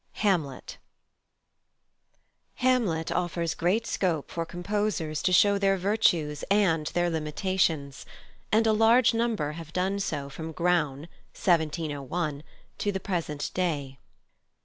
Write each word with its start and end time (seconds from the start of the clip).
HAMLET 0.13 0.79
Hamlet 2.55 3.11
offers 3.11 3.53
great 3.53 3.85
scope 3.85 4.31
for 4.31 4.47
composers 4.47 5.21
to 5.21 5.31
show 5.31 5.59
their 5.59 5.77
virtues 5.77 6.41
and 6.49 6.87
their 6.95 7.11
limitations, 7.11 8.03
and 8.51 8.65
a 8.65 8.73
large 8.73 9.13
number 9.13 9.51
have 9.51 9.71
done 9.71 9.99
so 9.99 10.27
from 10.27 10.53
Graun, 10.53 11.01
1701, 11.37 12.41
to 12.79 12.91
the 12.91 12.99
present 12.99 13.51
day. 13.53 13.99